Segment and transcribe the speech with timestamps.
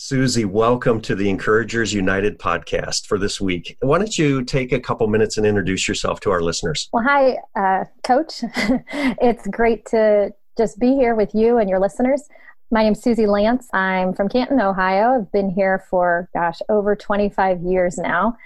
[0.00, 3.76] Suzi, welcome to the Encouragers United podcast for this week.
[3.80, 6.88] Why don't you take a couple minutes and introduce yourself to our listeners?
[6.90, 8.42] Well, hi, uh, Coach.
[9.20, 12.26] it's great to just be here with you and your listeners.
[12.70, 13.66] My name's Suzi Lantz.
[13.74, 15.20] I'm from Canton, Ohio.
[15.20, 18.38] I've been here for, gosh, over 25 years now.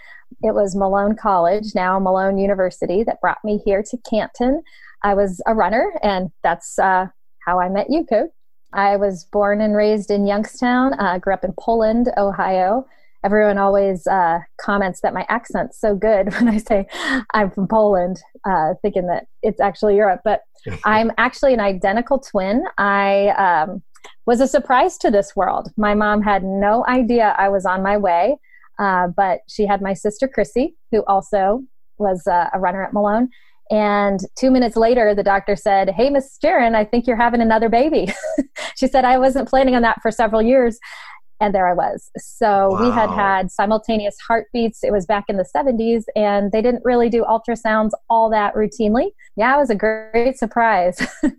[0.42, 4.60] It was Malone College, now Malone University, that brought me here to Canton.
[5.04, 7.06] I was a runner, and that's uh,
[7.46, 8.30] how I met you, Coach.
[8.74, 12.86] I was born and raised in Youngstown, uh, grew up in Poland, Ohio.
[13.24, 16.86] Everyone always uh, comments that my accent's so good when I say
[17.32, 20.20] I'm from Poland, uh, thinking that it's actually Europe.
[20.24, 20.42] But
[20.84, 22.64] I'm actually an identical twin.
[22.76, 23.82] I um,
[24.26, 25.70] was a surprise to this world.
[25.76, 28.36] My mom had no idea I was on my way,
[28.78, 31.62] uh, but she had my sister Chrissy, who also
[31.98, 33.28] was uh, a runner at Malone.
[33.70, 37.68] And two minutes later, the doctor said, Hey, Miss Jaron, I think you're having another
[37.68, 38.12] baby.
[38.76, 40.78] she said, I wasn't planning on that for several years.
[41.40, 42.10] And there I was.
[42.16, 42.84] So wow.
[42.84, 44.84] we had had simultaneous heartbeats.
[44.84, 49.08] It was back in the 70s, and they didn't really do ultrasounds all that routinely.
[49.36, 50.96] Yeah, it was a great surprise.
[51.22, 51.34] and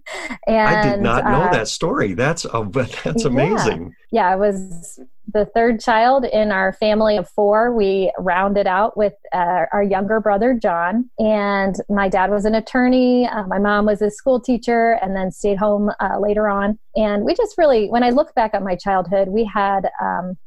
[0.47, 2.13] I did not know uh, that story.
[2.13, 2.63] That's uh,
[3.03, 3.83] that's amazing.
[3.83, 4.04] Yeah.
[4.11, 4.99] Yeah, I was
[5.33, 7.75] the third child in our family of four.
[7.75, 11.09] We rounded out with uh, our younger brother, John.
[11.17, 13.27] And my dad was an attorney.
[13.27, 16.77] Uh, my mom was a school teacher and then stayed home uh, later on.
[16.95, 20.37] And we just really, when I look back at my childhood, we had, um,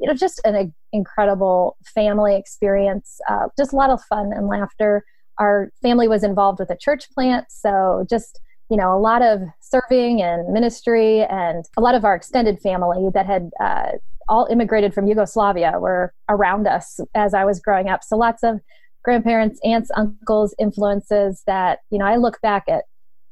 [0.00, 5.04] you know, just an incredible family experience, uh, just a lot of fun and laughter.
[5.38, 7.46] Our family was involved with a church plant.
[7.50, 12.14] So just, you know, a lot of serving and ministry, and a lot of our
[12.14, 13.92] extended family that had uh,
[14.28, 18.04] all immigrated from Yugoslavia were around us as I was growing up.
[18.04, 18.60] So lots of
[19.02, 22.84] grandparents, aunts, uncles, influences that, you know, I look back at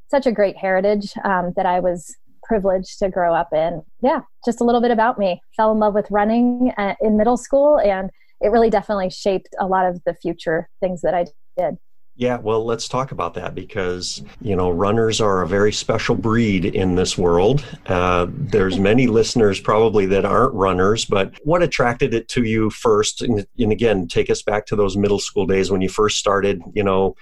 [0.08, 3.82] such a great heritage um, that I was privileged to grow up in.
[4.00, 5.42] Yeah, just a little bit about me.
[5.56, 9.66] Fell in love with running uh, in middle school, and it really definitely shaped a
[9.66, 11.26] lot of the future things that I
[11.58, 11.76] did.
[12.16, 16.64] Yeah, well, let's talk about that because, you know, runners are a very special breed
[16.64, 17.62] in this world.
[17.84, 23.20] Uh, there's many listeners probably that aren't runners, but what attracted it to you first?
[23.20, 26.62] And, and again, take us back to those middle school days when you first started,
[26.74, 27.14] you know,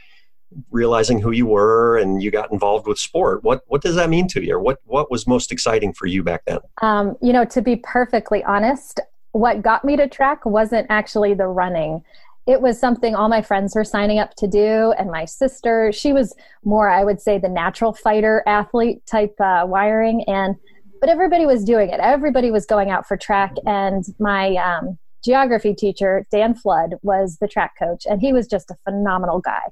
[0.71, 3.43] realizing who you were and you got involved with sport.
[3.43, 4.54] What what does that mean to you?
[4.54, 6.60] Or what what was most exciting for you back then?
[6.83, 9.00] Um, you know, to be perfectly honest,
[9.33, 12.04] what got me to track wasn't actually the running
[12.47, 16.12] it was something all my friends were signing up to do and my sister she
[16.12, 16.34] was
[16.65, 20.56] more i would say the natural fighter athlete type uh, wiring and
[21.04, 22.00] but everybody was doing it.
[22.00, 27.47] Everybody was going out for track and my um, geography teacher dan flood was the
[27.47, 29.65] track coach and he was just a phenomenal guy.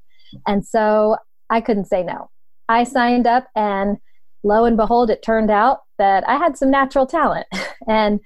[0.45, 1.17] And so
[1.49, 2.29] i couldn't say no.
[2.69, 3.97] I signed up and
[4.43, 7.47] lo and behold it turned out that i had some natural talent.
[7.87, 8.19] And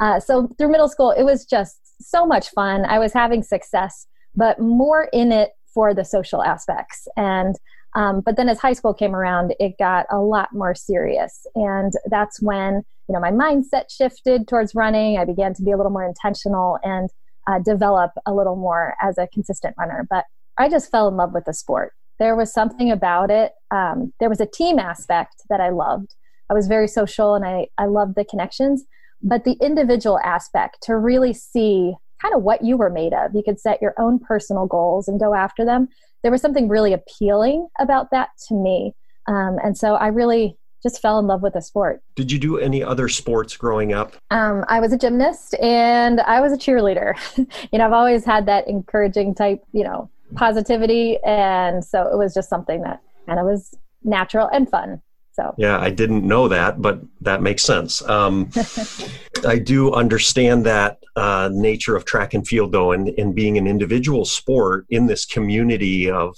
[0.00, 2.84] uh, so through middle school it was just so much fun.
[2.84, 7.08] I was having success, but more in it for the social aspects.
[7.16, 7.56] And
[7.94, 11.92] um, but then as high school came around, it got a lot more serious, and
[12.06, 15.18] that's when you know my mindset shifted towards running.
[15.18, 17.10] I began to be a little more intentional and
[17.46, 20.06] uh, develop a little more as a consistent runner.
[20.08, 20.24] But
[20.58, 21.92] I just fell in love with the sport.
[22.18, 23.52] There was something about it.
[23.70, 26.14] Um, there was a team aspect that I loved.
[26.48, 28.84] I was very social, and I I loved the connections
[29.22, 33.34] but the individual aspect to really see kind of what you were made of.
[33.34, 35.88] You could set your own personal goals and go after them.
[36.22, 38.94] There was something really appealing about that to me.
[39.26, 42.00] Um, and so I really just fell in love with the sport.
[42.16, 44.16] Did you do any other sports growing up?
[44.30, 47.14] Um, I was a gymnast and I was a cheerleader.
[47.72, 51.18] you know, I've always had that encouraging type, you know, positivity.
[51.24, 55.00] And so it was just something that kind of was natural and fun.
[55.32, 58.02] So yeah, I didn't know that, but that makes sense.
[58.02, 58.50] Um,
[59.46, 63.66] I do understand that uh, nature of track and field, though, and, and being an
[63.66, 66.36] individual sport in this community of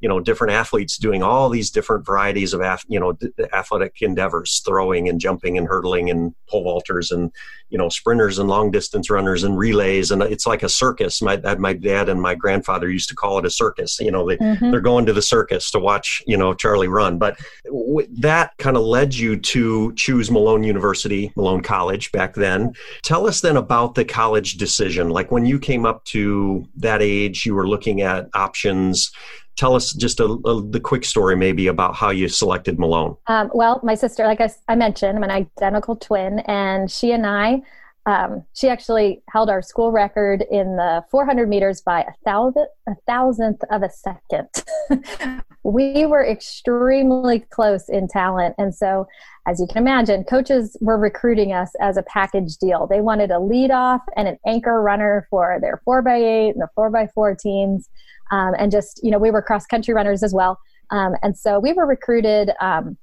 [0.00, 3.16] you know different athletes doing all these different varieties of you know
[3.52, 7.32] athletic endeavors throwing and jumping and hurdling and pole vaulters and
[7.70, 10.10] you know sprinters and long distance runners and relays.
[10.10, 11.22] And it's like a circus.
[11.22, 13.98] My my dad and my grandfather used to call it a circus.
[14.00, 14.70] You know they mm-hmm.
[14.70, 17.18] they're going to the circus to watch you know Charlie run.
[17.18, 22.72] But w- that kind of led you to choose Malone University Malone College back then.
[23.02, 25.10] Tell us then about the college decision.
[25.10, 29.12] Like when you came up to that age you were looking at options
[29.60, 33.14] tell us just a, a, the quick story maybe about how you selected Malone.
[33.26, 37.26] Um, well, my sister, like I, I, mentioned, I'm an identical twin, and she and
[37.26, 37.62] I
[38.06, 43.62] Um, she actually held our school record in the 400 meters by a a thousandth
[43.70, 44.48] of a second.
[45.62, 48.54] we were extremely close in talent.
[48.56, 49.06] And so,
[49.46, 52.86] as you can imagine, coaches were recruiting us as a package deal.
[52.86, 57.38] They wanted a lead off and an anchor runner for their 4x8 and the 4x4
[57.38, 57.90] teams.
[58.30, 60.58] Um, and just, you know, we were cross country runners as well.
[60.90, 62.96] Um, and so we were recruited um,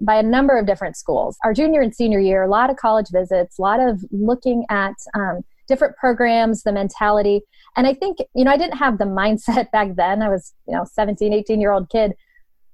[0.00, 1.36] by a number of different schools.
[1.44, 4.94] Our junior and senior year, a lot of college visits, a lot of looking at
[5.14, 7.42] um, different programs, the mentality.
[7.76, 10.22] And I think, you know, I didn't have the mindset back then.
[10.22, 12.14] I was, you know, 17, 18 year old kid.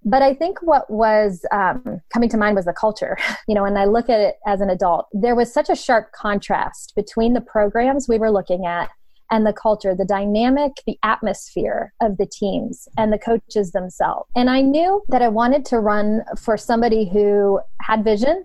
[0.05, 3.17] But I think what was um, coming to mind was the culture.
[3.49, 6.13] You know, and I look at it as an adult, there was such a sharp
[6.13, 8.91] contrast between the programs we were looking at
[9.31, 14.29] and the culture, the dynamic, the atmosphere of the teams and the coaches themselves.
[14.35, 18.45] And I knew that I wanted to run for somebody who had vision,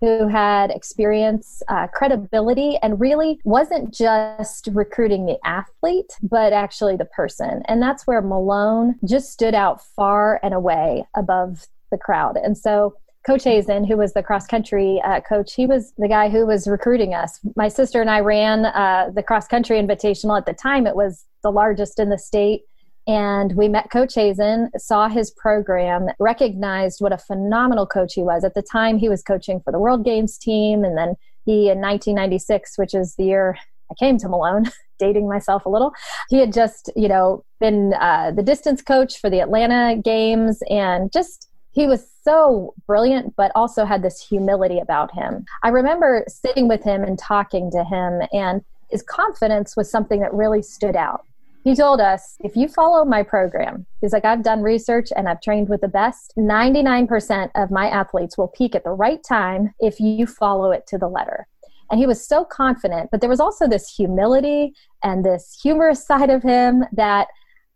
[0.00, 7.04] who had experience, uh, credibility, and really wasn't just recruiting the athlete, but actually the
[7.04, 7.62] person.
[7.66, 12.36] And that's where Malone just stood out far and away above the crowd.
[12.36, 12.94] And so
[13.28, 16.66] Coach Hazen, who was the cross country uh, coach, he was the guy who was
[16.66, 17.38] recruiting us.
[17.56, 20.86] My sister and I ran uh, the cross country invitational at the time.
[20.86, 22.62] It was the largest in the state.
[23.06, 28.44] And we met Coach Hazen, saw his program, recognized what a phenomenal coach he was.
[28.44, 30.82] At the time, he was coaching for the World Games team.
[30.82, 31.14] And then
[31.44, 33.58] he, in 1996, which is the year
[33.90, 35.92] I came to Malone, dating myself a little.
[36.30, 41.12] He had just, you know, been uh, the distance coach for the Atlanta Games and
[41.12, 45.44] just he was so brilliant, but also had this humility about him.
[45.62, 50.32] I remember sitting with him and talking to him, and his confidence was something that
[50.32, 51.24] really stood out.
[51.64, 55.42] He told us, if you follow my program, he's like, I've done research and I've
[55.42, 56.32] trained with the best.
[56.38, 60.98] 99% of my athletes will peak at the right time if you follow it to
[60.98, 61.46] the letter.
[61.90, 64.72] And he was so confident, but there was also this humility
[65.02, 67.28] and this humorous side of him that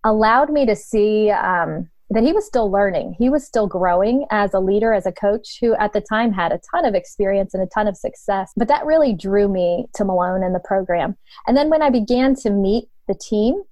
[0.05, 3.17] allowed me to see um, that he was still learning.
[3.19, 6.53] He was still growing as a leader, as a coach who at the time had
[6.53, 8.53] a ton of experience and a ton of success.
[8.57, 11.17] But that really drew me to Malone and the program.
[11.47, 13.63] And then when I began to meet the team,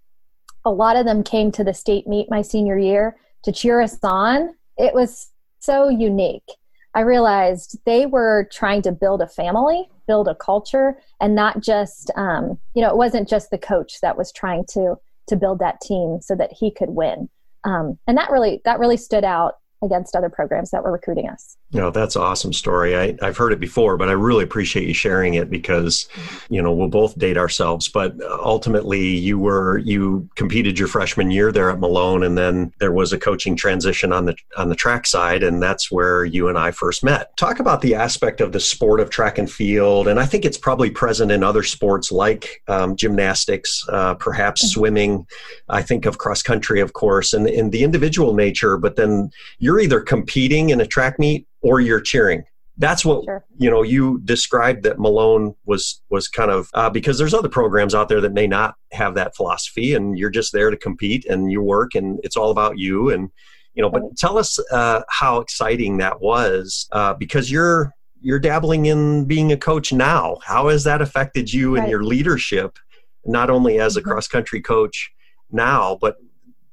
[0.64, 3.98] a lot of them came to the state meet my senior year to cheer us
[4.02, 4.54] on.
[4.76, 6.48] It was so unique.
[6.94, 12.10] I realized they were trying to build a family, build a culture, and not just,
[12.16, 14.96] um, you know, it wasn't just the coach that was trying to
[15.28, 17.28] to build that team so that he could win
[17.64, 21.56] um, and that really that really stood out against other programs that were recruiting us.
[21.72, 22.96] No, oh, that's awesome story.
[22.96, 26.08] I, have heard it before, but I really appreciate you sharing it because,
[26.48, 27.88] you know, we'll both date ourselves.
[27.88, 32.92] But ultimately, you were you competed your freshman year there at Malone, and then there
[32.92, 36.58] was a coaching transition on the on the track side, and that's where you and
[36.58, 37.36] I first met.
[37.36, 40.58] Talk about the aspect of the sport of track and field, and I think it's
[40.58, 44.80] probably present in other sports like um, gymnastics, uh, perhaps mm-hmm.
[44.80, 45.26] swimming.
[45.68, 48.76] I think of cross country, of course, and in the individual nature.
[48.76, 49.30] But then
[49.70, 52.42] you're either competing in a track meet or you're cheering
[52.76, 53.44] that's what sure.
[53.56, 57.94] you know you described that malone was was kind of uh, because there's other programs
[57.94, 61.52] out there that may not have that philosophy and you're just there to compete and
[61.52, 63.30] you work and it's all about you and
[63.74, 68.86] you know but tell us uh, how exciting that was uh, because you're you're dabbling
[68.86, 71.82] in being a coach now how has that affected you right.
[71.82, 72.76] and your leadership
[73.24, 74.10] not only as a mm-hmm.
[74.10, 75.12] cross country coach
[75.52, 76.16] now but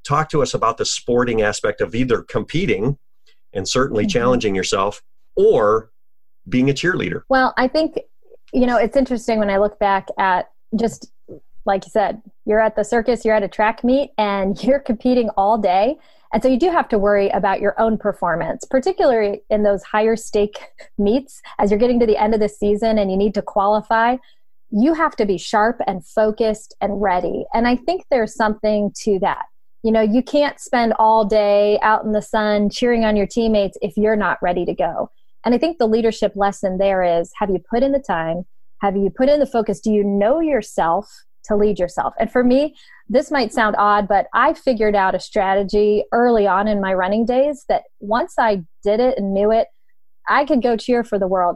[0.07, 2.97] talk to us about the sporting aspect of either competing
[3.53, 4.09] and certainly mm-hmm.
[4.09, 5.01] challenging yourself
[5.35, 5.91] or
[6.47, 7.21] being a cheerleader?
[7.29, 7.99] Well, I think,
[8.53, 10.49] you know, it's interesting when I look back at
[10.79, 11.11] just
[11.65, 15.29] like you said, you're at the circus, you're at a track meet, and you're competing
[15.31, 15.97] all day.
[16.33, 20.15] And so you do have to worry about your own performance, particularly in those higher
[20.15, 20.57] stake
[20.97, 24.17] meets as you're getting to the end of the season and you need to qualify.
[24.69, 27.45] You have to be sharp and focused and ready.
[27.53, 29.45] And I think there's something to that
[29.83, 33.77] you know you can't spend all day out in the sun cheering on your teammates
[33.81, 35.09] if you're not ready to go.
[35.45, 38.45] And i think the leadership lesson there is have you put in the time?
[38.81, 39.79] Have you put in the focus?
[39.79, 41.07] Do you know yourself
[41.45, 42.13] to lead yourself?
[42.19, 42.75] And for me
[43.09, 47.25] this might sound odd but i figured out a strategy early on in my running
[47.25, 49.67] days that once i did it and knew it
[50.27, 51.55] i could go cheer for the world.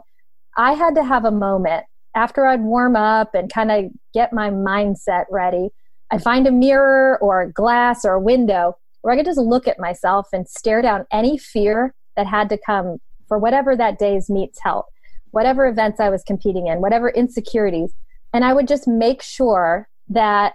[0.56, 4.50] I had to have a moment after i'd warm up and kind of get my
[4.50, 5.70] mindset ready
[6.12, 9.66] I find a mirror or a glass or a window where I could just look
[9.66, 14.28] at myself and stare down any fear that had to come for whatever that day's
[14.28, 14.84] meets held,
[15.30, 17.94] whatever events I was competing in, whatever insecurities.
[18.34, 20.52] And I would just make sure that,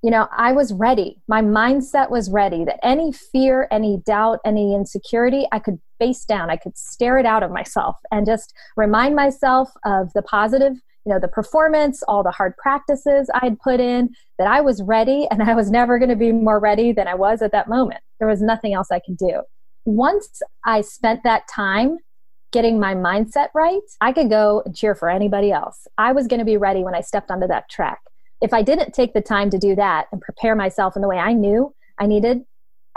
[0.00, 1.20] you know, I was ready.
[1.26, 6.50] My mindset was ready, that any fear, any doubt, any insecurity, I could face down.
[6.50, 11.12] I could stare it out of myself and just remind myself of the positive you
[11.12, 15.42] know the performance all the hard practices i'd put in that i was ready and
[15.42, 18.00] i was never going to be more ready than i was at that moment.
[18.18, 19.42] There was nothing else i could do.
[19.84, 21.98] Once i spent that time
[22.52, 25.86] getting my mindset right i could go and cheer for anybody else.
[25.98, 28.00] I was going to be ready when i stepped onto that track.
[28.40, 31.18] If i didn't take the time to do that and prepare myself in the way
[31.18, 32.42] i knew i needed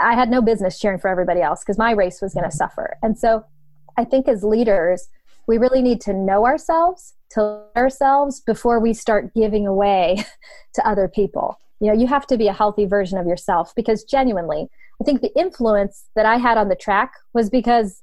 [0.00, 2.96] i had no business cheering for everybody else because my race was going to suffer.
[3.02, 3.44] And so
[3.96, 5.08] i think as leaders
[5.46, 10.24] we really need to know ourselves to ourselves before we start giving away
[10.74, 11.58] to other people.
[11.80, 14.68] You know you have to be a healthy version of yourself because genuinely
[15.00, 18.02] i think the influence that i had on the track was because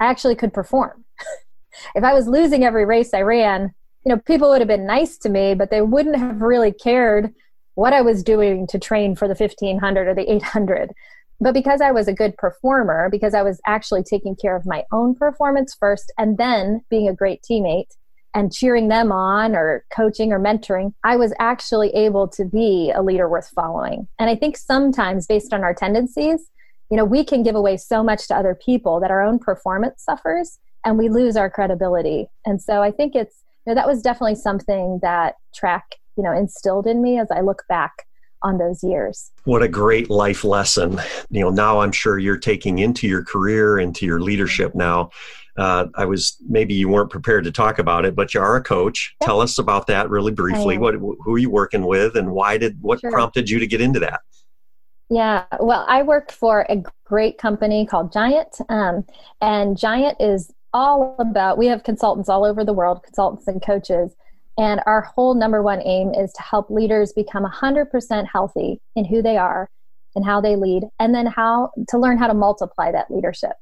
[0.00, 1.04] i actually could perform.
[1.94, 3.72] If i was losing every race i ran
[4.04, 7.32] you know people would have been nice to me but they wouldn't have really cared
[7.74, 10.92] what i was doing to train for the 1500 or the 800
[11.40, 14.84] but because I was a good performer, because I was actually taking care of my
[14.92, 17.96] own performance first and then being a great teammate
[18.34, 23.02] and cheering them on or coaching or mentoring, I was actually able to be a
[23.02, 24.06] leader worth following.
[24.18, 26.50] And I think sometimes based on our tendencies,
[26.90, 30.02] you know, we can give away so much to other people that our own performance
[30.02, 32.28] suffers and we lose our credibility.
[32.44, 36.32] And so I think it's, you know, that was definitely something that track, you know,
[36.32, 38.06] instilled in me as I look back
[38.42, 39.30] on those years.
[39.44, 41.00] What a great life lesson.
[41.30, 45.10] You know, now I'm sure you're taking into your career, into your leadership now.
[45.60, 48.62] Uh, I was maybe you weren't prepared to talk about it, but you are a
[48.62, 49.14] coach.
[49.20, 49.26] Yep.
[49.26, 50.78] Tell us about that really briefly.
[50.78, 53.10] What who are you working with, and why did what sure.
[53.10, 54.22] prompted you to get into that?
[55.10, 59.04] Yeah, well, I work for a great company called Giant, um,
[59.42, 61.58] and Giant is all about.
[61.58, 64.14] We have consultants all over the world, consultants and coaches,
[64.56, 69.20] and our whole number one aim is to help leaders become 100% healthy in who
[69.20, 69.68] they are
[70.14, 73.52] and how they lead, and then how to learn how to multiply that leadership.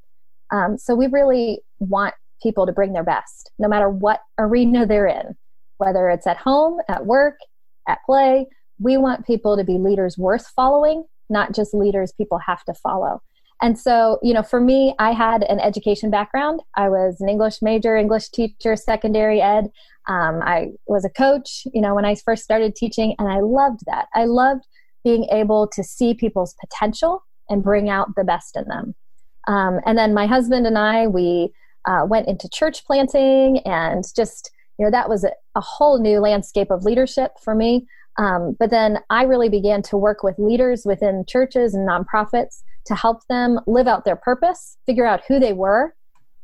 [0.52, 5.06] Um, so we really want people to bring their best, no matter what arena they're
[5.06, 5.37] in,
[5.78, 7.37] whether it's at home, at work,
[7.88, 8.47] at play.
[8.78, 13.23] We want people to be leaders worth following, not just leaders people have to follow.
[13.61, 16.61] And so, you know, for me, I had an education background.
[16.76, 19.64] I was an English major, English teacher, secondary ed.
[20.08, 23.80] Um, I was a coach, you know, when I first started teaching, and I loved
[23.87, 24.06] that.
[24.14, 24.64] I loved
[25.02, 28.94] being able to see people's potential and bring out the best in them.
[29.49, 31.50] Um, and then my husband and I, we
[31.88, 36.21] uh, went into church planting and just, you know, that was a, a whole new
[36.21, 37.87] landscape of leadership for me.
[38.18, 42.95] Um, but then I really began to work with leaders within churches and nonprofits to
[42.95, 45.95] help them live out their purpose, figure out who they were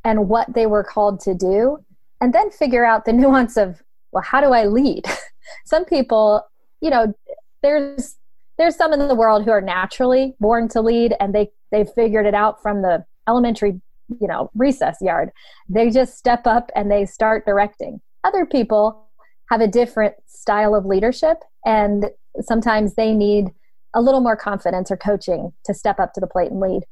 [0.02, 1.78] and what they were called to do,
[2.20, 3.82] and then figure out the nuance of,
[4.12, 5.04] well, how do I lead?
[5.66, 6.42] some people,
[6.80, 7.12] you know,
[7.62, 8.16] there's
[8.56, 12.24] there's some in the world who are naturally born to lead and they they've figured
[12.24, 13.80] it out from the elementary,
[14.20, 15.30] you know, recess yard.
[15.68, 18.00] They just step up and they start directing.
[18.24, 19.06] Other people
[19.50, 23.50] have a different style of leadership and sometimes they need
[23.94, 26.82] a little more confidence or coaching to step up to the plate and lead.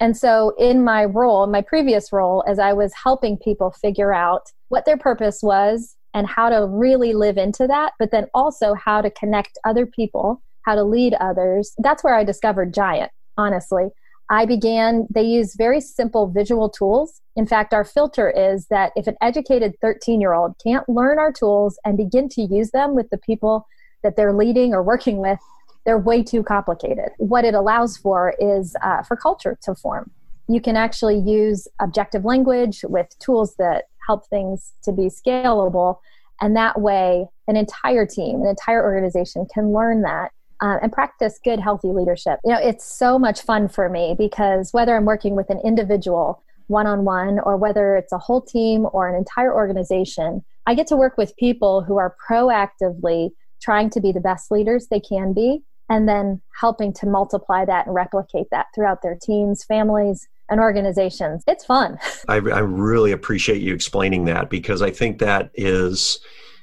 [0.00, 4.42] And so, in my role, my previous role, as I was helping people figure out
[4.68, 9.00] what their purpose was and how to really live into that, but then also how
[9.00, 13.88] to connect other people, how to lead others, that's where I discovered Giant, honestly.
[14.30, 17.20] I began, they use very simple visual tools.
[17.36, 21.32] In fact, our filter is that if an educated 13 year old can't learn our
[21.32, 23.66] tools and begin to use them with the people
[24.02, 25.38] that they're leading or working with,
[25.84, 27.10] they're way too complicated.
[27.18, 30.10] What it allows for is uh, for culture to form.
[30.48, 35.98] You can actually use objective language with tools that help things to be scalable.
[36.40, 41.38] And that way, an entire team, an entire organization can learn that uh, and practice
[41.44, 42.38] good, healthy leadership.
[42.44, 46.42] You know, it's so much fun for me because whether I'm working with an individual
[46.68, 50.86] one on one or whether it's a whole team or an entire organization, I get
[50.86, 55.32] to work with people who are proactively trying to be the best leaders they can
[55.32, 60.60] be and then helping to multiply that and replicate that throughout their teams, families, and
[60.60, 61.42] organizations.
[61.48, 61.98] It's fun.
[62.28, 66.20] I, I really appreciate you explaining that because I think that is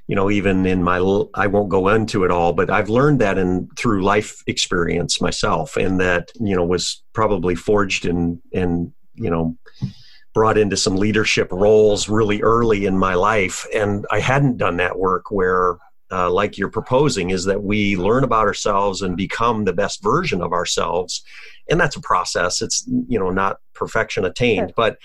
[0.09, 0.97] you know even in my
[1.35, 5.77] i won't go into it all but i've learned that in through life experience myself
[5.77, 9.55] and that you know was probably forged and and you know
[10.33, 14.97] brought into some leadership roles really early in my life and i hadn't done that
[14.97, 15.77] work where
[16.11, 20.41] uh, like you're proposing, is that we learn about ourselves and become the best version
[20.41, 21.21] of ourselves.
[21.69, 22.63] And that's a process.
[22.63, 24.73] It's, you know, not perfection attained, sure.
[24.75, 24.97] but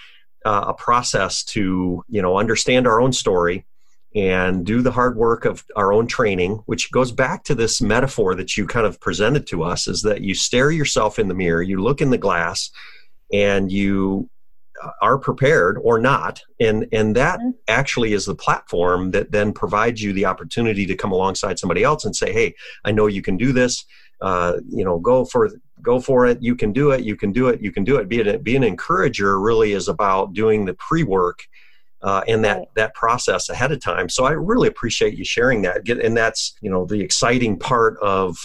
[0.46, 3.66] uh, a process to, you know, understand our own story
[4.14, 8.34] and do the hard work of our own training, which goes back to this metaphor
[8.36, 11.62] that you kind of presented to us is that you stare yourself in the mirror,
[11.62, 12.70] you look in the glass,
[13.32, 14.30] and you
[15.02, 16.40] are prepared or not.
[16.60, 17.50] And and that mm-hmm.
[17.68, 22.04] actually is the platform that then provides you the opportunity to come alongside somebody else
[22.04, 22.54] and say hey
[22.84, 23.84] i know you can do this.
[24.20, 25.50] Uh, you know go for
[25.82, 26.38] go for it.
[26.40, 27.04] You can do it.
[27.04, 27.60] You can do it.
[27.60, 28.08] You can do it.
[28.08, 31.46] Be, it, be an encourager really is about doing the pre-work
[32.04, 32.68] uh, and that right.
[32.76, 36.70] that process ahead of time so i really appreciate you sharing that and that's you
[36.70, 38.36] know the exciting part of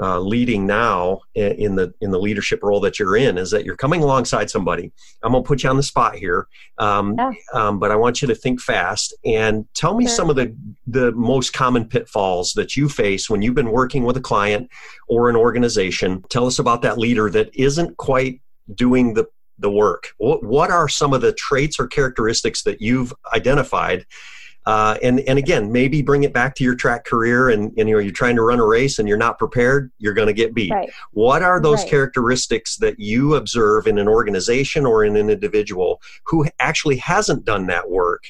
[0.00, 3.76] uh, leading now in the in the leadership role that you're in is that you're
[3.76, 4.92] coming alongside somebody.
[5.22, 6.46] I'm gonna put you on the spot here,
[6.78, 7.32] um, yeah.
[7.52, 10.14] um, but I want you to think fast and tell me sure.
[10.14, 10.56] some of the
[10.86, 14.70] the most common pitfalls that you face when you've been working with a client
[15.08, 16.22] or an organization.
[16.28, 18.40] Tell us about that leader that isn't quite
[18.74, 19.26] doing the
[19.58, 20.08] the work.
[20.18, 24.06] What, what are some of the traits or characteristics that you've identified
[24.68, 27.94] uh, and and again, maybe bring it back to your track career, and, and you
[27.94, 30.52] know you're trying to run a race and you're not prepared, you're going to get
[30.52, 30.70] beat.
[30.70, 30.90] Right.
[31.12, 31.88] What are those right.
[31.88, 37.66] characteristics that you observe in an organization or in an individual who actually hasn't done
[37.68, 38.24] that work?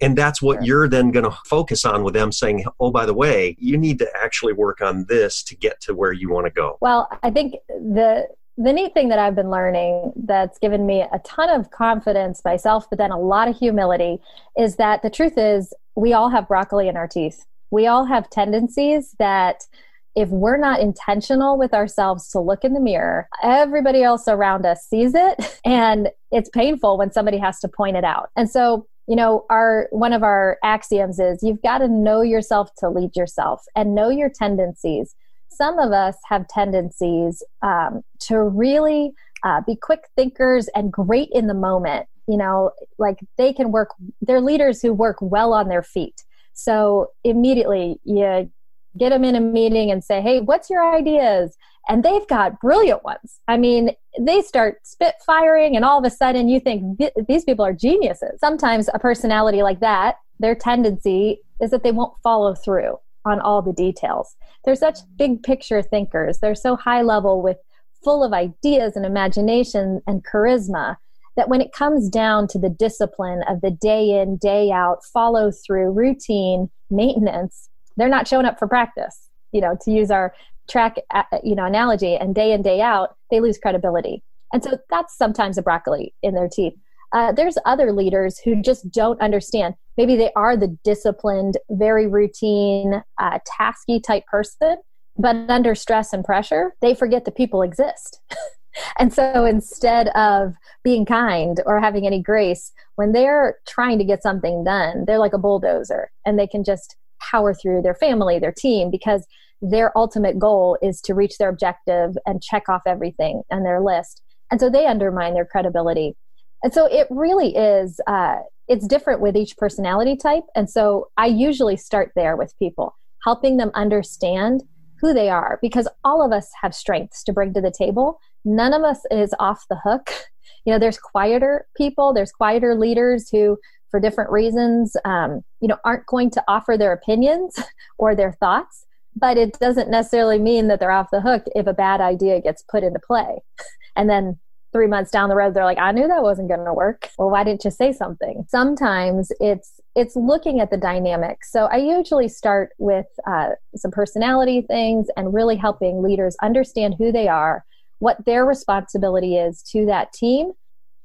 [0.00, 0.64] And that's what sure.
[0.64, 3.98] you're then going to focus on with them saying, oh, by the way, you need
[3.98, 6.78] to actually work on this to get to where you want to go.
[6.80, 8.28] Well, I think the
[8.58, 12.88] the neat thing that I've been learning that's given me a ton of confidence myself,
[12.90, 14.18] but then a lot of humility
[14.58, 17.46] is that the truth is we all have broccoli in our teeth.
[17.70, 19.66] We all have tendencies that
[20.14, 24.86] if we're not intentional with ourselves to look in the mirror, everybody else around us
[24.86, 28.30] sees it and it's painful when somebody has to point it out.
[28.36, 32.70] And so, you know, our one of our axioms is you've got to know yourself
[32.78, 35.16] to lead yourself and know your tendencies
[35.56, 41.46] some of us have tendencies um, to really uh, be quick thinkers and great in
[41.46, 42.06] the moment.
[42.28, 43.90] You know, like they can work,
[44.20, 46.22] they're leaders who work well on their feet.
[46.52, 48.50] So immediately you
[48.96, 51.56] get them in a meeting and say, hey, what's your ideas?
[51.88, 53.40] And they've got brilliant ones.
[53.48, 53.90] I mean,
[54.20, 58.38] they start spit firing, and all of a sudden you think these people are geniuses.
[58.38, 63.62] Sometimes a personality like that, their tendency is that they won't follow through on all
[63.62, 64.36] the details.
[64.64, 66.38] They're such big picture thinkers.
[66.38, 67.58] They're so high level with
[68.04, 70.96] full of ideas and imagination and charisma
[71.36, 75.50] that when it comes down to the discipline of the day in, day out, follow
[75.50, 79.28] through, routine, maintenance, they're not showing up for practice.
[79.52, 80.34] You know, to use our
[80.68, 84.22] track, uh, you know, analogy, and day in, day out, they lose credibility.
[84.52, 86.74] And so that's sometimes a broccoli in their teeth.
[87.12, 89.74] Uh, there's other leaders who just don't understand.
[89.96, 94.76] Maybe they are the disciplined, very routine, uh, tasky type person,
[95.18, 98.20] but under stress and pressure, they forget that people exist.
[98.98, 104.22] and so instead of being kind or having any grace, when they're trying to get
[104.22, 108.52] something done, they're like a bulldozer and they can just power through their family, their
[108.52, 109.26] team, because
[109.60, 114.22] their ultimate goal is to reach their objective and check off everything on their list.
[114.50, 116.16] And so they undermine their credibility
[116.62, 120.44] and so it really is, uh, it's different with each personality type.
[120.54, 124.62] And so I usually start there with people, helping them understand
[125.00, 128.20] who they are because all of us have strengths to bring to the table.
[128.44, 130.10] None of us is off the hook.
[130.64, 133.58] You know, there's quieter people, there's quieter leaders who,
[133.90, 137.58] for different reasons, um, you know, aren't going to offer their opinions
[137.98, 138.86] or their thoughts.
[139.16, 142.62] But it doesn't necessarily mean that they're off the hook if a bad idea gets
[142.62, 143.38] put into play.
[143.96, 144.38] And then
[144.72, 147.10] three months down the road they're like i knew that wasn't going to work.
[147.18, 148.44] Well why didn't you say something?
[148.48, 154.62] Sometimes it's it's looking at the dynamics so i usually start with uh, some personality
[154.62, 157.64] things and really helping leaders understand who they are
[157.98, 160.52] what their responsibility is to that team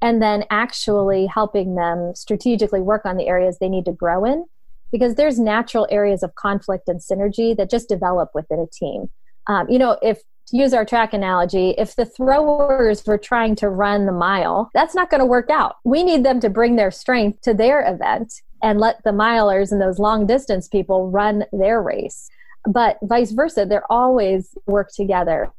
[0.00, 4.44] and then actually helping them strategically work on the areas they need to grow in.
[4.90, 9.10] Because there's natural areas of conflict and synergy that just develop within a team.
[9.46, 13.68] Um, you know if to use our track analogy, if the throwers were trying to
[13.68, 15.76] run the mile, that's not going to work out.
[15.84, 19.80] We need them to bring their strength to their event and let the milers and
[19.80, 22.28] those long distance people run their race.
[22.66, 25.52] But vice versa, they're always work together.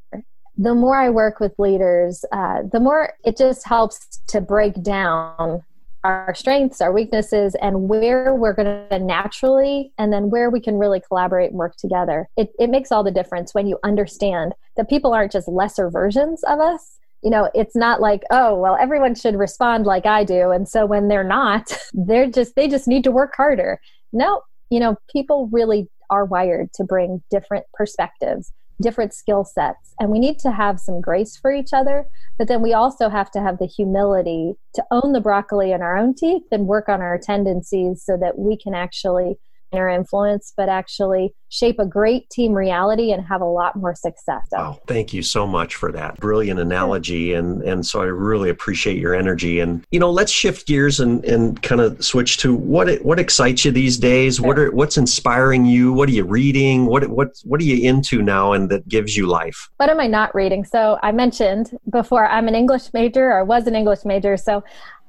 [0.58, 5.63] The more I work with leaders, uh, the more it just helps to break down
[6.04, 10.78] our strengths, our weaknesses, and where we're going to naturally, and then where we can
[10.78, 12.30] really collaborate and work together.
[12.38, 16.44] It, it makes all the difference when you understand that people aren't just lesser versions
[16.44, 16.98] of us.
[17.22, 20.52] You know, it's not like, oh, well, everyone should respond like I do.
[20.52, 23.82] And so when they're not, they're just, they just need to work harder.
[24.14, 30.10] No, you know, people really are wired to bring different perspectives different skill sets and
[30.10, 32.06] we need to have some grace for each other
[32.38, 35.98] but then we also have to have the humility to own the broccoli in our
[35.98, 39.38] own teeth and work on our tendencies so that we can actually
[39.72, 44.48] or influence, but actually shape a great team reality and have a lot more success.
[44.52, 48.98] Wow, thank you so much for that brilliant analogy, and and so I really appreciate
[48.98, 49.60] your energy.
[49.60, 53.66] And you know, let's shift gears and and kind of switch to what what excites
[53.66, 54.38] you these days.
[54.38, 54.48] Sure.
[54.48, 55.92] What are what's inspiring you?
[55.92, 56.86] What are you reading?
[56.86, 59.70] What what what are you into now, and that gives you life?
[59.78, 60.66] What am I not reading?
[60.66, 64.64] So I mentioned before I'm an English major or was an English major, so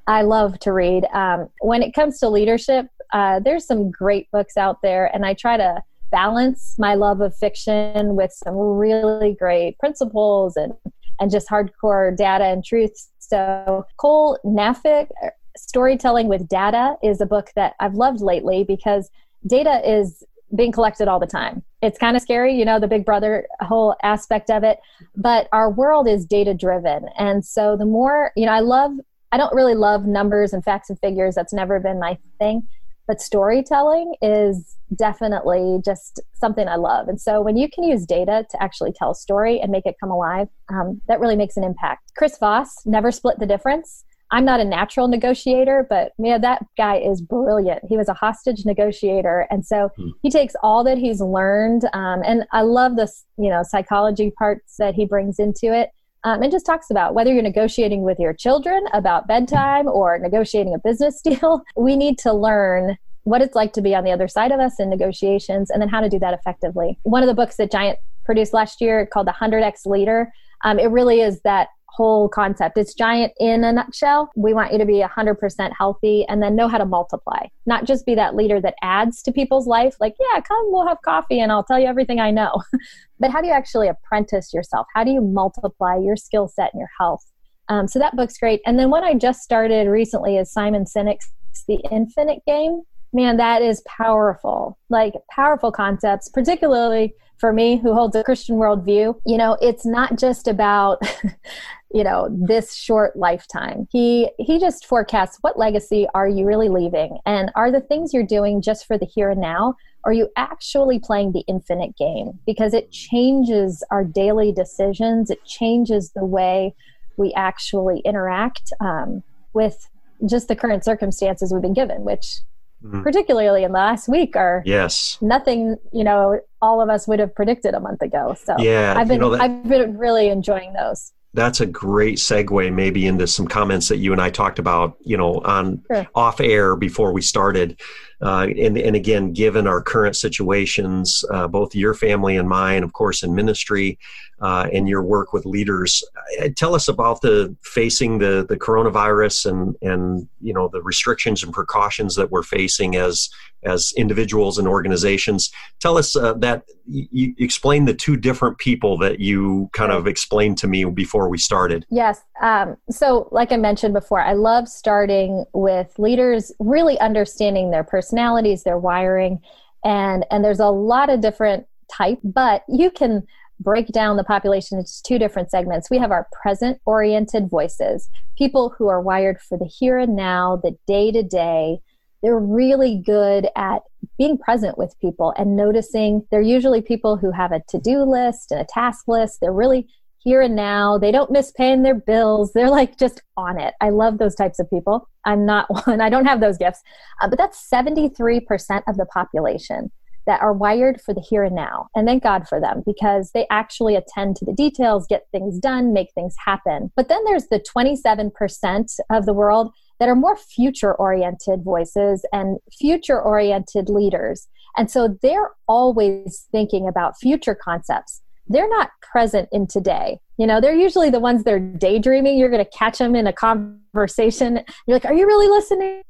[0.07, 1.05] I love to read.
[1.13, 5.33] Um, when it comes to leadership, uh, there's some great books out there, and I
[5.33, 10.73] try to balance my love of fiction with some really great principles and
[11.19, 13.09] and just hardcore data and truth.
[13.19, 19.09] So Cole Knaflic, uh, Storytelling with Data, is a book that I've loved lately because
[19.45, 20.23] data is
[20.55, 21.63] being collected all the time.
[21.81, 24.79] It's kind of scary, you know, the big brother whole aspect of it,
[25.15, 27.05] but our world is data driven.
[27.17, 28.93] And so the more, you know, I love
[29.31, 31.35] I don't really love numbers and facts and figures.
[31.35, 32.67] That's never been my thing.
[33.07, 37.07] But storytelling is definitely just something I love.
[37.07, 39.95] And so when you can use data to actually tell a story and make it
[39.99, 42.11] come alive, um, that really makes an impact.
[42.15, 44.05] Chris Voss, Never Split the Difference.
[44.31, 47.83] I'm not a natural negotiator, but man, that guy is brilliant.
[47.89, 50.09] He was a hostage negotiator, and so hmm.
[50.23, 54.77] he takes all that he's learned, um, and I love this, you know, psychology parts
[54.77, 55.89] that he brings into it,
[56.23, 60.73] um, and just talks about whether you're negotiating with your children about bedtime or negotiating
[60.73, 61.61] a business deal.
[61.75, 64.79] We need to learn what it's like to be on the other side of us
[64.79, 66.97] in negotiations and then how to do that effectively.
[67.03, 70.31] One of the books that Giant produced last year called The 100X Leader,
[70.63, 72.77] um, it really is that whole concept.
[72.77, 74.31] It's giant in a nutshell.
[74.35, 78.05] We want you to be 100% healthy and then know how to multiply, not just
[78.05, 81.51] be that leader that adds to people's life, like, yeah, come, we'll have coffee and
[81.51, 82.61] I'll tell you everything I know.
[83.19, 84.87] but how do you actually apprentice yourself?
[84.95, 87.25] How do you multiply your skill set and your health?
[87.67, 88.61] Um, so that book's great.
[88.65, 91.31] And then what I just started recently is Simon Sinek's
[91.67, 92.81] The Infinite Game.
[93.13, 94.77] Man, that is powerful.
[94.89, 99.19] Like powerful concepts, particularly for me who holds a Christian worldview.
[99.25, 101.01] You know, it's not just about
[101.93, 103.87] you know this short lifetime.
[103.91, 107.17] He he just forecasts what legacy are you really leaving?
[107.25, 109.75] And are the things you're doing just for the here and now?
[110.05, 112.39] Are you actually playing the infinite game?
[112.45, 115.29] Because it changes our daily decisions.
[115.29, 116.73] It changes the way
[117.17, 119.21] we actually interact um,
[119.53, 119.89] with
[120.27, 122.41] just the current circumstances we've been given which
[122.83, 123.03] mm.
[123.03, 127.33] particularly in the last week are yes nothing you know all of us would have
[127.33, 130.73] predicted a month ago so yeah i've been you know that- i've been really enjoying
[130.73, 134.97] those that's a great segue maybe into some comments that you and I talked about,
[135.01, 136.07] you know, on sure.
[136.13, 137.79] off air before we started.
[138.21, 142.93] Uh, and, and again, given our current situations, uh, both your family and mine, of
[142.93, 143.97] course, in ministry,
[144.41, 146.03] uh, and your work with leaders,
[146.41, 151.43] uh, tell us about the facing the the coronavirus and and you know the restrictions
[151.43, 153.29] and precautions that we're facing as
[153.63, 155.51] as individuals and organizations.
[155.79, 160.57] Tell us uh, that you explain the two different people that you kind of explained
[160.57, 161.85] to me before we started.
[161.91, 162.21] Yes.
[162.41, 168.63] Um, so, like I mentioned before, I love starting with leaders really understanding their personalities,
[168.63, 169.39] their wiring,
[169.83, 173.25] and and there's a lot of different type, but you can
[173.59, 175.89] break down the population into two different segments.
[175.89, 180.59] We have our present oriented voices, people who are wired for the here and now,
[180.63, 181.79] the day to day.
[182.23, 183.81] They're really good at
[184.17, 186.27] being present with people and noticing.
[186.29, 189.39] They're usually people who have a to do list and a task list.
[189.41, 189.87] They're really
[190.23, 190.97] here and now.
[190.97, 192.53] They don't miss paying their bills.
[192.53, 193.73] They're like just on it.
[193.81, 195.07] I love those types of people.
[195.25, 196.81] I'm not one, I don't have those gifts.
[197.21, 199.91] Uh, but that's 73% of the population
[200.27, 201.87] that are wired for the here and now.
[201.95, 205.93] And thank God for them because they actually attend to the details, get things done,
[205.93, 206.91] make things happen.
[206.95, 212.59] But then there's the 27% of the world that are more future oriented voices and
[212.71, 214.47] future oriented leaders.
[214.77, 218.21] And so they're always thinking about future concepts.
[218.51, 220.19] They're not present in today.
[220.37, 222.37] You know, they're usually the ones that are daydreaming.
[222.37, 224.61] You're going to catch them in a conversation.
[224.87, 226.03] You're like, Are you really listening?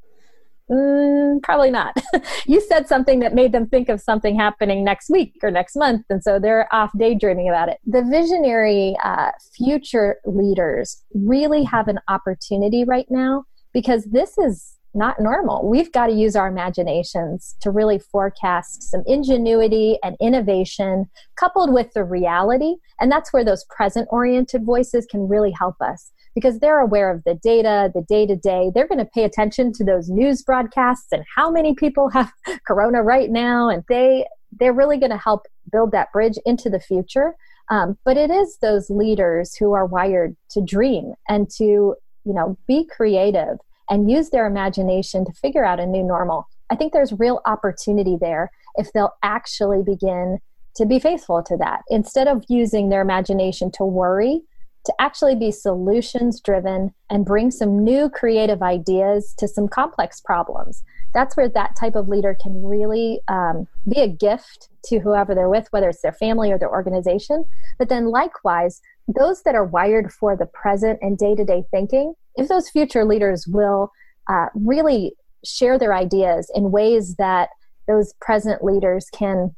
[0.71, 1.97] Mm, probably not.
[2.45, 6.05] you said something that made them think of something happening next week or next month,
[6.09, 7.79] and so they're off daydreaming about it.
[7.85, 15.19] The visionary uh, future leaders really have an opportunity right now because this is not
[15.19, 15.67] normal.
[15.67, 21.93] We've got to use our imaginations to really forecast some ingenuity and innovation coupled with
[21.93, 22.75] the reality.
[22.99, 27.23] And that's where those present oriented voices can really help us because they're aware of
[27.25, 28.71] the data, the day to day.
[28.73, 32.31] They're going to pay attention to those news broadcasts and how many people have
[32.67, 33.69] corona right now.
[33.69, 37.35] And they, they're really going to help build that bridge into the future.
[37.69, 42.57] Um, but it is those leaders who are wired to dream and to, you know,
[42.67, 43.57] be creative
[43.91, 46.47] and use their imagination to figure out a new normal.
[46.71, 50.39] I think there's real opportunity there if they'll actually begin
[50.77, 51.81] to be faithful to that.
[51.89, 54.41] Instead of using their imagination to worry
[54.85, 60.81] to actually be solutions driven and bring some new creative ideas to some complex problems.
[61.13, 65.49] That's where that type of leader can really um, be a gift to whoever they're
[65.49, 67.45] with whether it's their family or their organization.
[67.77, 72.69] But then likewise those that are wired for the present and day-to-day thinking if those
[72.69, 73.91] future leaders will
[74.29, 75.13] uh, really
[75.43, 77.49] share their ideas in ways that
[77.87, 79.55] those present leaders can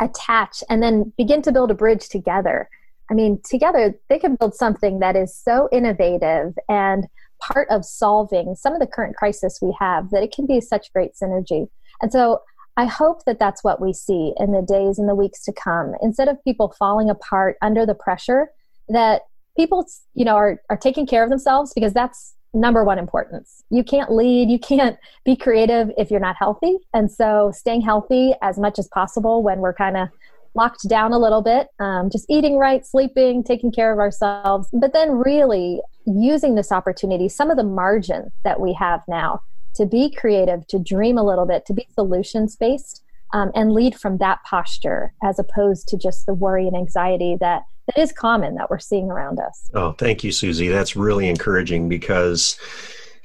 [0.00, 2.68] attach and then begin to build a bridge together.
[3.10, 7.06] I mean, together they can build something that is so innovative and
[7.40, 10.92] part of solving some of the current crisis we have that it can be such
[10.92, 11.68] great synergy.
[12.00, 12.42] And so
[12.76, 15.94] I hope that that's what we see in the days and the weeks to come.
[16.00, 18.50] Instead of people falling apart under the pressure,
[18.88, 19.22] that
[19.60, 23.62] people, you know, are, are taking care of themselves because that's number one importance.
[23.68, 26.78] You can't lead, you can't be creative if you're not healthy.
[26.94, 30.08] And so staying healthy as much as possible when we're kind of
[30.54, 34.94] locked down a little bit, um, just eating right, sleeping, taking care of ourselves, but
[34.94, 39.40] then really using this opportunity, some of the margin that we have now
[39.76, 43.04] to be creative, to dream a little bit, to be solutions based.
[43.32, 47.62] Um, and lead from that posture as opposed to just the worry and anxiety that
[47.86, 49.70] that is common that we're seeing around us.
[49.74, 50.70] Oh, thank you, Suzi.
[50.70, 52.58] That's really encouraging because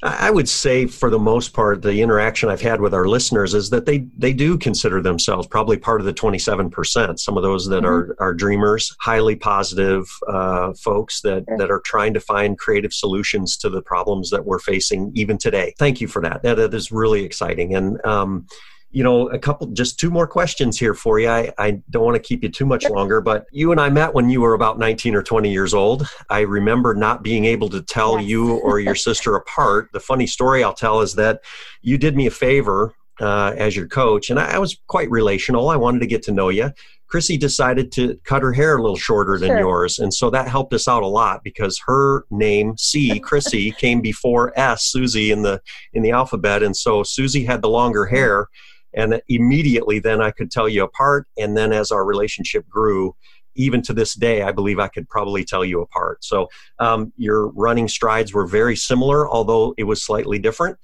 [0.03, 3.69] I would say, for the most part, the interaction I've had with our listeners is
[3.71, 7.19] that they they do consider themselves probably part of the twenty seven percent.
[7.19, 7.85] Some of those that mm-hmm.
[7.87, 11.57] are are dreamers, highly positive uh, folks that sure.
[11.57, 15.73] that are trying to find creative solutions to the problems that we're facing even today.
[15.79, 16.43] Thank you for that.
[16.43, 18.05] That, that is really exciting and.
[18.05, 18.47] Um,
[18.95, 21.27] you know, a couple, just two more questions here for you.
[21.27, 24.13] I, I don't want to keep you too much longer, but you and I met
[24.13, 26.07] when you were about 19 or 20 years old.
[26.29, 28.29] I remember not being able to tell yes.
[28.29, 29.89] you or your sister apart.
[29.91, 31.41] The funny story I'll tell is that
[31.81, 35.69] you did me a favor uh, as your coach, and I, I, was quite relational.
[35.69, 36.71] I wanted to get to know you.
[37.07, 39.59] Chrissy decided to cut her hair a little shorter than sure.
[39.59, 43.99] yours, and so that helped us out a lot because her name C, Chrissy, came
[43.99, 45.61] before S, Suzi, in the
[45.93, 48.47] in the alphabet, and so Suzi had the longer hair
[48.95, 51.27] and immediately then I could tell you apart.
[51.37, 53.15] And then as our relationship grew,
[53.55, 56.23] even to this day, I believe I could probably tell you apart.
[56.23, 60.77] So um, your running strides were very similar, although it was slightly different.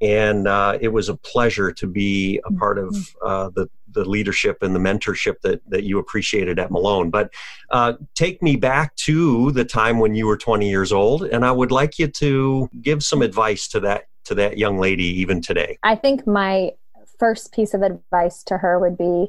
[0.00, 3.26] And uh, it was a pleasure to be a part of mm-hmm.
[3.26, 7.08] uh, the, the leadership and the mentorship that, that you appreciated at Malone.
[7.08, 7.32] But
[7.70, 11.52] uh, take me back to the time when you were 20 years old, and I
[11.52, 15.78] would like you to give some advice to that to that young lady even today.
[15.84, 16.72] I think my
[17.18, 19.28] first piece of advice to her would be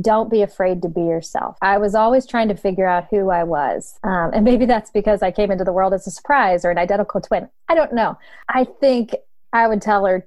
[0.00, 1.56] don't be afraid to be yourself.
[1.62, 3.98] I was always trying to figure out who I was.
[4.04, 6.78] Um, and maybe that's because I came into the world as a surprise or an
[6.78, 7.48] identical twin.
[7.68, 8.18] I don't know.
[8.48, 9.14] I think
[9.52, 10.26] I would tell her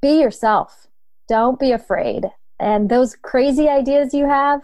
[0.00, 0.86] be yourself.
[1.28, 2.24] Don't be afraid.
[2.58, 4.62] And those crazy ideas you have,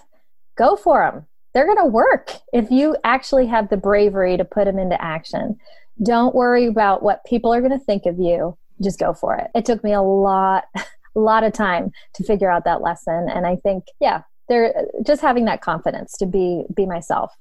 [0.57, 1.27] go for them.
[1.53, 5.59] They're going to work if you actually have the bravery to put them into action.
[6.03, 8.57] Don't worry about what people are going to think of you.
[8.81, 9.51] Just go for it.
[9.55, 10.65] It took me a lot
[11.19, 13.29] a lot of time to figure out that lesson.
[13.29, 17.33] And I think, yeah, they're just having that confidence to be be myself.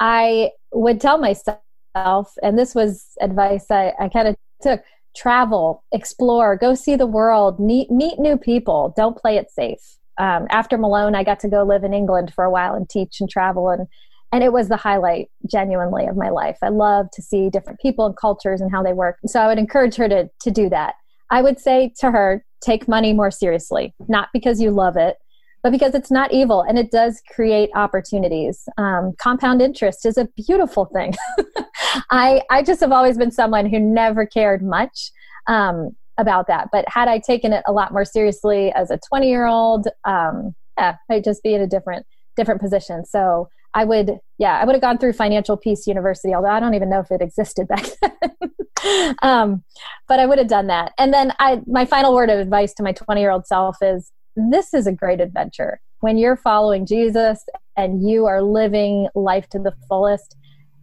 [0.00, 4.82] I would tell myself, and this was advice I, I kind of took
[5.16, 9.98] travel, explore, go see the world, meet, meet new people, don't play it safe.
[10.18, 13.20] Um, after Malone, I got to go live in England for a while and teach
[13.20, 13.86] and travel, and
[14.30, 16.58] and it was the highlight, genuinely, of my life.
[16.62, 19.16] I love to see different people and cultures and how they work.
[19.26, 20.94] So I would encourage her to to do that.
[21.30, 25.16] I would say to her, take money more seriously, not because you love it,
[25.62, 28.68] but because it's not evil and it does create opportunities.
[28.76, 31.14] Um, compound interest is a beautiful thing.
[32.10, 35.10] I, I just have always been someone who never cared much
[35.46, 36.68] um, about that.
[36.72, 40.54] But had I taken it a lot more seriously as a 20 year old, um,
[40.76, 43.04] yeah, I'd just be in a different different position.
[43.04, 46.74] So I would, yeah, I would have gone through Financial Peace University, although I don't
[46.74, 49.16] even know if it existed back then.
[49.22, 49.64] um,
[50.06, 50.92] but I would have done that.
[50.98, 54.10] And then I, my final word of advice to my 20 year old self is
[54.36, 55.80] this is a great adventure.
[56.00, 57.44] When you're following Jesus
[57.76, 60.36] and you are living life to the fullest,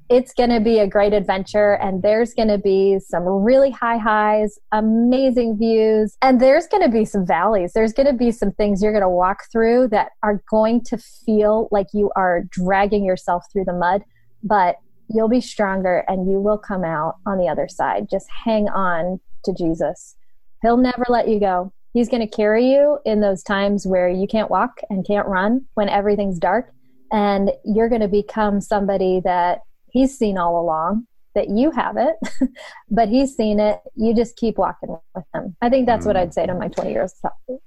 [0.09, 3.97] it's going to be a great adventure and there's going to be some really high
[3.97, 7.73] highs, amazing views, and there's going to be some valleys.
[7.73, 10.97] There's going to be some things you're going to walk through that are going to
[10.97, 14.03] feel like you are dragging yourself through the mud,
[14.43, 14.75] but
[15.09, 18.07] you'll be stronger and you will come out on the other side.
[18.09, 20.15] Just hang on to Jesus.
[20.61, 21.73] He'll never let you go.
[21.93, 25.65] He's going to carry you in those times where you can't walk and can't run
[25.73, 26.71] when everything's dark.
[27.11, 29.61] And you're going to become somebody that
[29.95, 32.15] he's seen all along that you have it,
[32.91, 33.79] but he's seen it.
[33.95, 35.55] You just keep walking with him.
[35.61, 36.07] I think that's mm.
[36.07, 37.07] what I'd say to my 20 year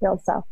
[0.03, 0.45] old self.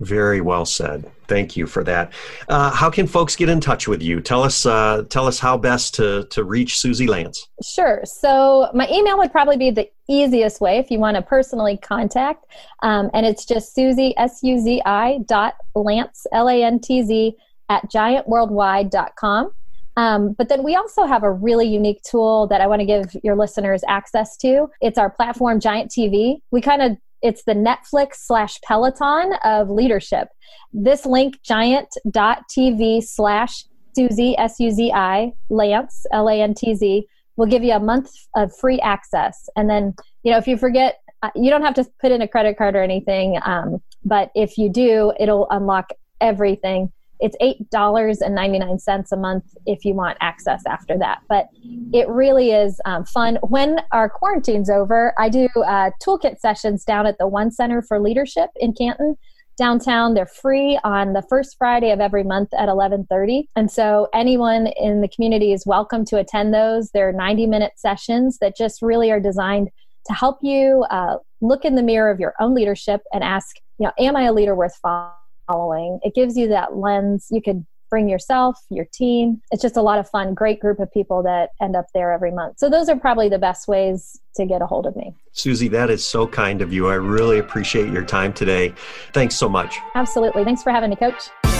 [0.00, 1.08] Very well said.
[1.28, 2.12] Thank you for that.
[2.48, 4.20] Uh, how can folks get in touch with you?
[4.20, 7.38] Tell us, uh, tell us how best to to reach Suzi Lantz.
[7.62, 8.00] Sure.
[8.04, 12.46] So my email would probably be the easiest way if you want to personally contact,
[12.82, 17.04] um, and it's just Suzi S U Z I dot Lantz L A N T
[17.04, 17.36] Z
[17.68, 19.52] at giantworldwide.com.
[19.96, 23.16] Um, but then we also have a really unique tool that I want to give
[23.22, 24.68] your listeners access to.
[24.80, 26.36] It's our platform, Giant TV.
[26.50, 30.28] We kind of it's the Netflix slash Peloton of leadership.
[30.72, 33.64] This link, giant.tv slash
[33.96, 37.80] Suzi, S U Z I, Lantz, L A N T Z, will give you a
[37.80, 39.48] month of free access.
[39.56, 42.28] And then, you know, if you forget, uh, you don't have to put in a
[42.28, 43.38] credit card or anything.
[43.44, 46.90] Um, but if you do, it'll unlock everything
[47.22, 47.36] it's
[47.72, 51.20] $8.99 a month if you want access after that.
[51.28, 51.46] But
[51.92, 53.38] it really is um, fun.
[53.42, 58.00] When our quarantine's over, I do uh, toolkit sessions down at the One Center for
[58.00, 59.16] Leadership in Canton
[59.58, 64.68] downtown they're free on the first friday of every month at 11.30 and so anyone
[64.78, 69.10] in the community is welcome to attend those they're 90 minute sessions that just really
[69.10, 69.68] are designed
[70.06, 73.86] to help you uh, look in the mirror of your own leadership and ask you
[73.86, 75.12] know am i a leader worth following
[75.46, 75.98] following.
[76.02, 77.28] It gives you that lens.
[77.30, 79.42] You could bring yourself, your team.
[79.50, 80.32] It's just a lot of fun.
[80.32, 82.58] Great group of people that end up there every month.
[82.58, 85.14] So those are probably the best ways to get a hold of me.
[85.34, 86.88] Suzi, that is so kind of you.
[86.88, 88.72] I really appreciate your time today.
[89.12, 89.76] Thanks so much.
[89.94, 90.42] Absolutely.
[90.42, 91.51] Thanks for having me, coach.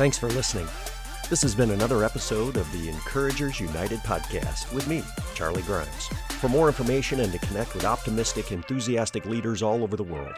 [0.00, 0.66] Thanks for listening.
[1.28, 5.02] This has been another episode of the Encouragers United podcast with me,
[5.34, 6.06] Charlie Grimes.
[6.40, 10.36] For more information and to connect with optimistic, enthusiastic leaders all over the world,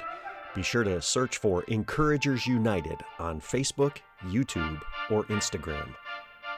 [0.57, 5.95] be sure to search for Encouragers United on Facebook, YouTube, or Instagram.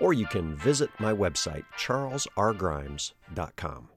[0.00, 3.88] Or you can visit my website, charlesrgrimes.com.